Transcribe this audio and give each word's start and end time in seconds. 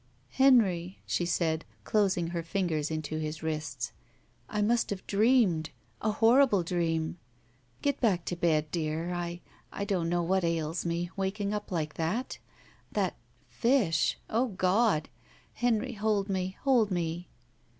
"Henry," 0.31 0.97
she 1.05 1.27
said, 1.27 1.63
closing 1.83 2.29
her 2.29 2.41
fingers 2.41 2.89
into 2.89 3.19
his 3.19 3.43
wrists, 3.43 3.91
"I 4.49 4.59
must 4.63 4.89
have 4.89 5.05
dreamed— 5.05 5.69
b, 6.03 6.09
horrible 6.09 6.63
dream. 6.63 7.19
Get 7.83 8.01
back 8.01 8.25
to 8.25 8.35
bed, 8.35 8.71
dear. 8.71 9.13
I— 9.13 9.41
I 9.71 9.85
don't 9.85 10.09
know 10.09 10.23
what 10.23 10.43
ails 10.43 10.87
me, 10.87 11.11
waking 11.15 11.53
up 11.53 11.71
like 11.71 11.93
that. 11.97 12.39
That— 12.91 13.15
^fishl 13.63 14.15
O 14.27 14.47
God! 14.47 15.07
Henry, 15.53 15.93
hold 15.93 16.29
me, 16.29 16.57
hold 16.63 16.89
me." 16.89 17.29